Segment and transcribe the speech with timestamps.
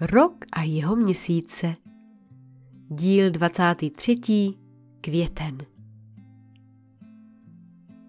[0.00, 1.76] Rok a jeho měsíce.
[2.88, 4.16] Díl 23.
[5.00, 5.58] Květen.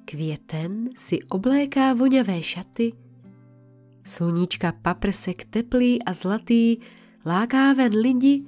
[0.05, 2.93] Květen si obléká voňavé šaty,
[4.03, 6.77] sluníčka paprsek teplý a zlatý
[7.25, 8.43] láká ven lidi,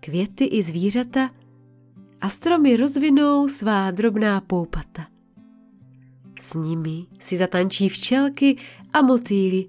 [0.00, 1.30] květy i zvířata
[2.20, 5.06] a stromy rozvinou svá drobná poupata.
[6.40, 8.56] S nimi si zatančí včelky
[8.92, 9.66] a motýly,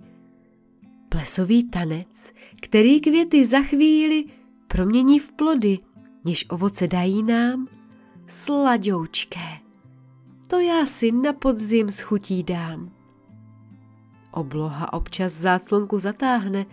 [1.10, 2.34] plesový tanec,
[2.70, 4.26] který květy za chvíli
[4.68, 5.80] promění v plody,
[6.26, 7.68] než ovoce dají nám,
[8.28, 9.60] sladoučké.
[10.48, 12.92] To já si na podzim schutí dám.
[14.32, 16.66] Obloha občas záclonku zatáhne,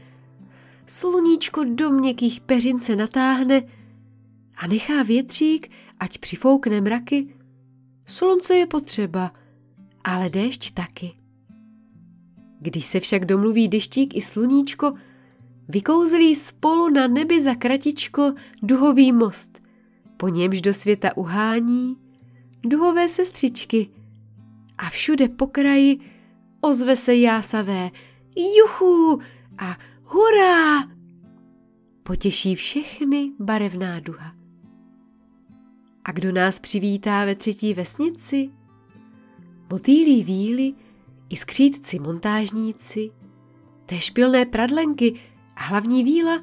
[0.86, 3.62] sluníčko do měkkých peřin se natáhne
[4.56, 7.34] a nechá větřík, ať přifoukne mraky.
[8.06, 9.32] Slunce je potřeba,
[10.04, 11.12] ale déšť taky.
[12.60, 14.94] Když se však domluví deštík i sluníčko,
[15.68, 19.58] vykouzlí spolu na nebi za kratičko duhový most,
[20.16, 21.96] po němž do světa uhání
[22.62, 23.90] duhové sestřičky
[24.78, 25.98] a všude po kraji
[26.60, 27.90] ozve se jásavé
[28.58, 29.20] juchu
[29.58, 30.88] a hurá!
[32.02, 34.34] Potěší všechny barevná duha.
[36.04, 38.50] A kdo nás přivítá ve třetí vesnici?
[39.70, 40.74] Motýlí víly
[41.28, 43.10] i skřítci montážníci,
[43.86, 45.14] té špilné pradlenky
[45.56, 46.42] hlavní víla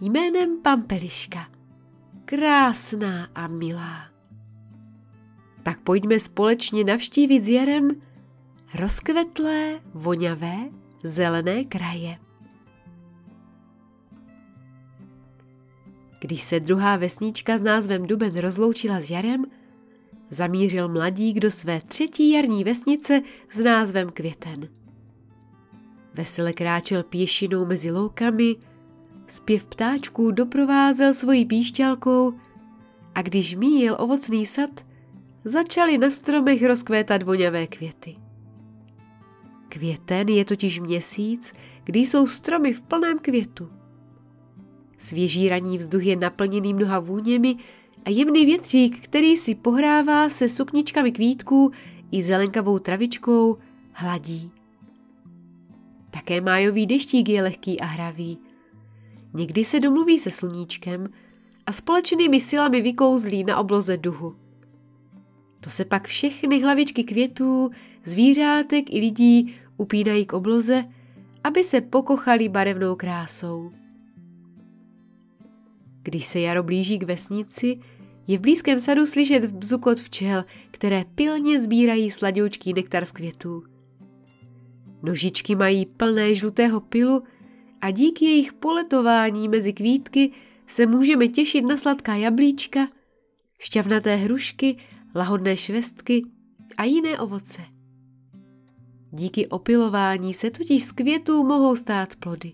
[0.00, 1.50] jménem Pampeliška.
[2.24, 4.08] Krásná a milá.
[5.62, 7.90] Tak pojďme společně navštívit s Jarem
[8.74, 10.56] rozkvetlé, voňavé,
[11.04, 12.18] zelené kraje.
[16.20, 19.44] Když se druhá vesnička s názvem Duben rozloučila s Jarem,
[20.30, 24.77] zamířil mladík do své třetí jarní vesnice s názvem Květen.
[26.18, 28.56] Vesele kráčel pěšinou mezi loukami,
[29.26, 32.32] zpěv ptáčků doprovázel svojí píšťalkou
[33.14, 34.86] a když míjel ovocný sad,
[35.44, 38.16] začaly na stromech rozkvétat voňavé květy.
[39.68, 41.52] Květen je totiž měsíc,
[41.84, 43.70] kdy jsou stromy v plném květu.
[44.98, 47.56] Svěží ranní vzduch je naplněný mnoha vůněmi
[48.04, 51.70] a jemný větřík, který si pohrává se sukničkami kvítků
[52.10, 53.58] i zelenkavou travičkou,
[53.92, 54.50] hladí.
[56.10, 58.38] Také májový deštík je lehký a hravý.
[59.34, 61.08] Někdy se domluví se sluníčkem
[61.66, 64.36] a společnými silami vykouzlí na obloze duhu.
[65.60, 67.70] To se pak všechny hlavičky květů,
[68.04, 70.84] zvířátek i lidí upínají k obloze,
[71.44, 73.72] aby se pokochali barevnou krásou.
[76.02, 77.78] Když se jaro blíží k vesnici,
[78.26, 83.64] je v blízkém sadu slyšet bzukot včel, které pilně sbírají sladoučký nektar z květů.
[85.02, 87.22] Nožičky mají plné žlutého pilu
[87.80, 90.30] a díky jejich poletování mezi kvítky
[90.66, 92.88] se můžeme těšit na sladká jablíčka,
[93.58, 94.76] šťavnaté hrušky,
[95.14, 96.22] lahodné švestky
[96.78, 97.62] a jiné ovoce.
[99.10, 102.52] Díky opilování se totiž z květů mohou stát plody.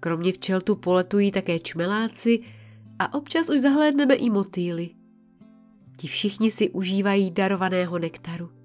[0.00, 2.40] Kromě včel tu poletují také čmeláci
[2.98, 4.90] a občas už zahlédneme i motýly.
[5.96, 8.57] Ti všichni si užívají darovaného nektaru.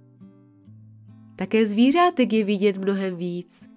[1.35, 3.69] Také zvířátek je vidět mnohem víc.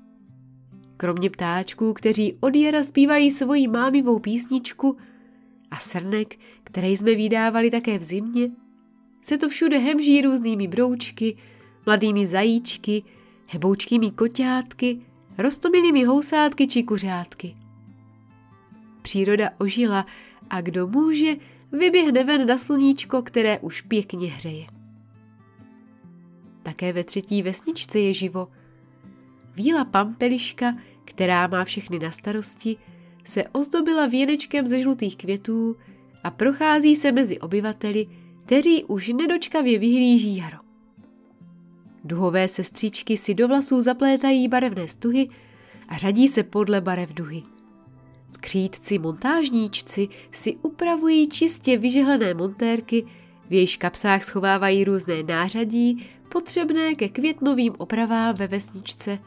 [0.97, 4.97] Kromě ptáčků, kteří od jara zpívají svoji mámivou písničku
[5.71, 8.51] a srnek, které jsme vydávali také v zimě,
[9.23, 11.37] se to všude hemží různými broučky,
[11.87, 13.03] mladými zajíčky,
[13.49, 15.01] heboučkými koťátky,
[15.39, 17.57] rostomilými housátky či kuřátky.
[19.03, 20.07] Příroda ožila
[20.51, 21.35] a kdo může,
[21.73, 24.76] vyběhne ven na sluníčko, které už pěkně hřeje.
[26.67, 28.49] Také ve třetí vesničce je živo.
[29.55, 32.77] Víla Pampeliška, která má všechny na starosti,
[33.25, 35.77] se ozdobila věnečkem ze žlutých květů
[36.25, 38.07] a prochází se mezi obyvateli,
[38.41, 40.59] kteří už nedočkavě vyhlíží jaro.
[42.05, 45.29] Duhové sestřičky si do vlasů zaplétají barevné stuhy
[45.89, 47.43] a řadí se podle barev duhy.
[48.31, 53.07] Skřítci montážníčci si upravují čistě vyžehlené montérky,
[53.49, 59.19] v jejich kapsách schovávají různé nářadí, potřebné ke květnovým opravám ve vesničce.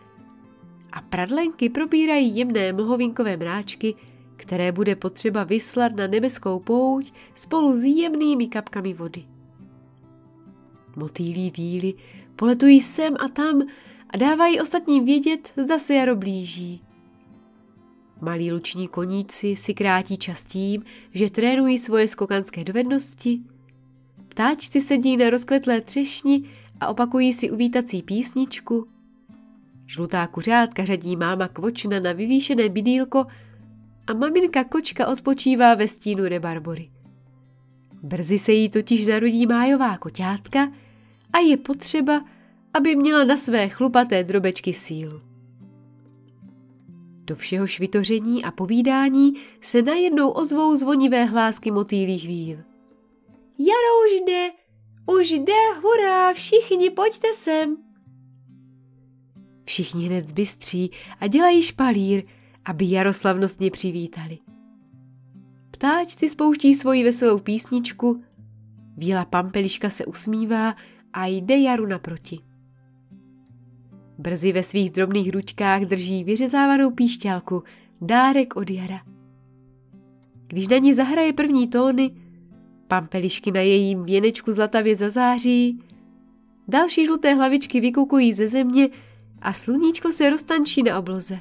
[0.91, 3.95] A pradlenky probírají jemné mlhovinkové mráčky,
[4.35, 9.25] které bude potřeba vyslat na nebeskou pouť spolu s jemnými kapkami vody.
[10.95, 11.93] Motýlí víly
[12.35, 13.61] poletují sem a tam
[14.09, 16.81] a dávají ostatním vědět, zda se jaro blíží.
[18.21, 23.39] Malí luční koníci si krátí čas tím, že trénují svoje skokanské dovednosti.
[24.27, 26.43] Ptáčci sedí na rozkvetlé třešni
[26.79, 28.87] a opakují si uvítací písničku.
[29.87, 33.25] Žlutá kuřátka řadí máma kvočna na vyvýšené bydýlko
[34.07, 36.89] a maminka kočka odpočívá ve stínu rebarbory.
[38.03, 40.71] Brzy se jí totiž narodí májová koťátka
[41.33, 42.25] a je potřeba,
[42.73, 45.21] aby měla na své chlupaté drobečky sílu.
[47.23, 52.57] Do všeho švitoření a povídání se najednou ozvou zvonivé hlásky motýlých víl.
[53.59, 54.51] Jaro už jde,
[55.09, 57.77] už jde, hurá, všichni pojďte sem.
[59.65, 62.23] Všichni hned zbystří a dělají špalír,
[62.65, 64.37] aby Jaro slavnostně přivítali.
[65.71, 68.21] Ptáčci spouští svoji veselou písničku,
[68.97, 70.75] Víla Pampeliška se usmívá
[71.13, 72.39] a jde Jaru naproti.
[74.17, 77.63] Brzy ve svých drobných ručkách drží vyřezávanou píšťalku,
[78.01, 79.01] dárek od Jara.
[80.47, 82.11] Když na ní zahraje první tóny,
[82.89, 85.83] pampelišky na jejím věnečku zlatavě zazáří,
[86.67, 88.89] další žluté hlavičky vykukují ze země
[89.41, 91.39] a sluníčko se roztančí na obloze.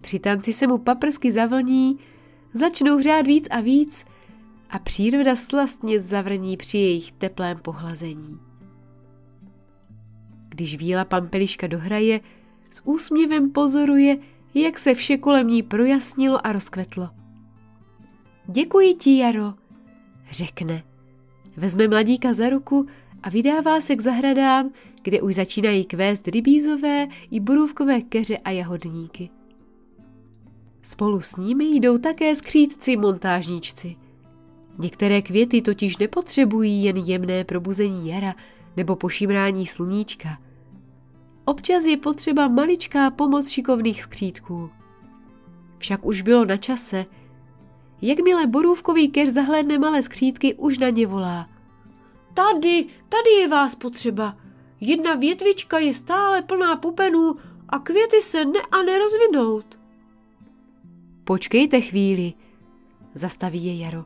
[0.00, 1.98] Při tanci se mu paprsky zavlní,
[2.54, 4.04] začnou hřát víc a víc
[4.70, 8.38] a příroda slastně zavrní při jejich teplém pohlazení.
[10.48, 12.20] Když víla pampeliška dohraje,
[12.62, 14.16] s úsměvem pozoruje,
[14.54, 17.10] jak se vše kolem ní projasnilo a rozkvetlo.
[18.46, 19.54] Děkuji ti, Jaro,
[20.30, 20.82] řekne.
[21.56, 22.86] Vezme mladíka za ruku
[23.22, 24.70] a vydává se k zahradám,
[25.02, 29.30] kde už začínají kvést rybízové i borůvkové keře a jahodníky.
[30.82, 33.96] Spolu s nimi jdou také skřítci montážníčci.
[34.78, 38.34] Některé květy totiž nepotřebují jen jemné probuzení jara
[38.76, 40.38] nebo pošimrání sluníčka.
[41.44, 44.70] Občas je potřeba maličká pomoc šikovných skřítků.
[45.78, 47.04] Však už bylo na čase.
[48.02, 51.48] Jakmile borůvkový keř zahlédne malé skřítky, už na ně volá.
[52.34, 54.36] Tady, tady je vás potřeba.
[54.80, 57.34] Jedna větvička je stále plná pupenů
[57.68, 59.78] a květy se ne a nerozvinout.
[61.24, 62.32] Počkejte chvíli,
[63.14, 64.04] zastaví je Jaro.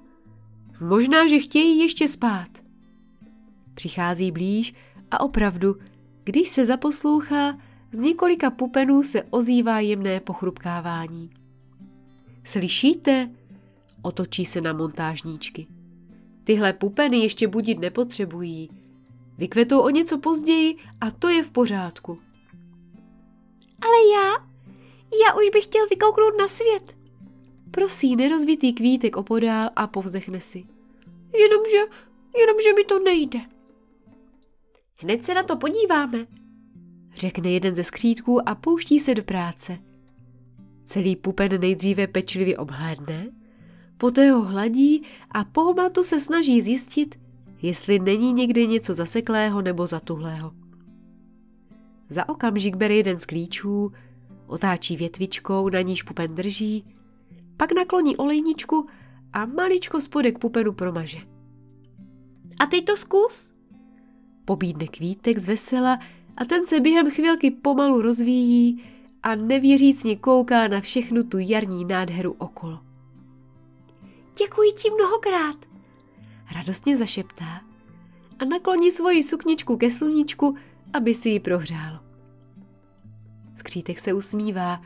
[0.81, 2.49] Možná, že chtějí ještě spát.
[3.75, 4.75] Přichází blíž
[5.11, 5.77] a opravdu,
[6.25, 7.59] když se zaposlouchá,
[7.93, 11.31] z několika pupenů se ozývá jemné pochrupkávání.
[12.45, 13.31] Slyšíte?
[14.07, 15.67] Otočí se na montážníčky.
[16.45, 18.71] Tyhle pupeny ještě budit nepotřebují.
[19.39, 22.19] Vykvetou o něco později a to je v pořádku.
[23.83, 24.33] Ale já?
[25.27, 26.97] Já už bych chtěl vykouknout na svět.
[27.71, 30.65] Prosí nerozbitý kvítek opodál a povzdechne si.
[31.41, 31.97] Jenomže,
[32.39, 33.41] jenomže mi to nejde.
[34.97, 36.27] Hned se na to podíváme,
[37.15, 39.79] řekne jeden ze skřítků a pouští se do práce.
[40.85, 43.36] Celý pupen nejdříve pečlivě obhlédne,
[43.99, 47.19] poté ho hladí a po homatu se snaží zjistit,
[47.63, 50.53] jestli není někde něco zaseklého nebo zatuhlého.
[52.09, 53.93] Za okamžik bere jeden z klíčů,
[54.47, 56.85] otáčí větvičkou, na níž pupen drží,
[57.57, 58.87] pak nakloní olejničku
[59.33, 61.19] a maličko spodek pupenu promaže.
[62.61, 63.53] A teď to zkus,
[64.47, 65.99] Pobídne kvítek z vesela
[66.37, 68.83] a ten se během chvilky pomalu rozvíjí
[69.23, 72.86] a nevěřícně kouká na všechnu tu jarní nádheru okolo.
[74.39, 75.57] Děkuji ti mnohokrát,
[76.55, 77.61] radostně zašeptá
[78.39, 80.57] a nakloní svoji sukničku ke sluníčku,
[80.93, 81.99] aby si ji prohřálo.
[83.55, 84.83] Skřítek se usmívá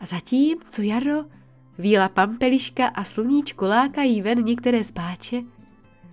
[0.00, 1.24] a zatím, co jaro,
[1.78, 5.42] víla pampeliška a sluníčko lákají ven některé spáče,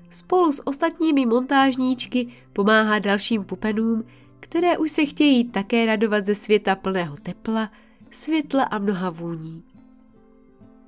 [0.09, 4.03] spolu s ostatními montážníčky pomáhá dalším pupenům,
[4.39, 7.71] které už se chtějí také radovat ze světa plného tepla,
[8.11, 9.63] světla a mnoha vůní.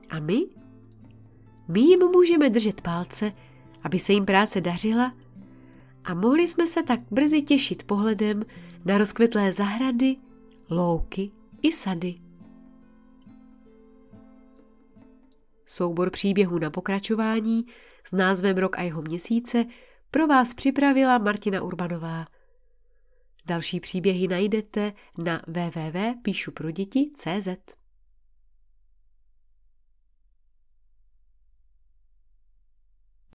[0.09, 0.45] A my?
[1.69, 3.31] My jim můžeme držet palce,
[3.83, 5.13] aby se jim práce dařila
[6.03, 8.43] a mohli jsme se tak brzy těšit pohledem
[8.85, 10.15] na rozkvetlé zahrady,
[10.69, 12.15] louky i sady.
[15.65, 17.65] Soubor příběhů na pokračování
[18.03, 19.65] s názvem Rok a jeho měsíce
[20.11, 22.25] pro vás připravila Martina Urbanová.
[23.45, 27.78] Další příběhy najdete na www.píšuproděti.cz.